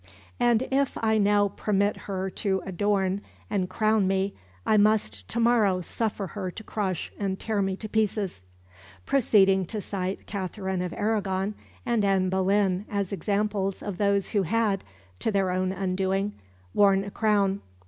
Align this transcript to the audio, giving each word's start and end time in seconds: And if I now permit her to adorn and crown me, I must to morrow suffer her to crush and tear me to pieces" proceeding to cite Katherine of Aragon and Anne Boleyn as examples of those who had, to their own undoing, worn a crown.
And 0.39 0.63
if 0.71 0.97
I 1.03 1.19
now 1.19 1.49
permit 1.49 1.95
her 2.07 2.31
to 2.31 2.63
adorn 2.65 3.21
and 3.51 3.69
crown 3.69 4.07
me, 4.07 4.33
I 4.65 4.75
must 4.75 5.27
to 5.27 5.39
morrow 5.39 5.81
suffer 5.81 6.25
her 6.25 6.49
to 6.49 6.63
crush 6.63 7.11
and 7.19 7.39
tear 7.39 7.61
me 7.61 7.75
to 7.75 7.87
pieces" 7.87 8.41
proceeding 9.05 9.63
to 9.67 9.79
cite 9.79 10.25
Katherine 10.25 10.81
of 10.81 10.91
Aragon 10.93 11.53
and 11.85 12.03
Anne 12.03 12.29
Boleyn 12.29 12.85
as 12.89 13.11
examples 13.13 13.83
of 13.83 13.97
those 13.97 14.29
who 14.29 14.41
had, 14.41 14.83
to 15.19 15.29
their 15.31 15.51
own 15.51 15.71
undoing, 15.71 16.33
worn 16.73 17.03
a 17.03 17.11
crown. 17.11 17.61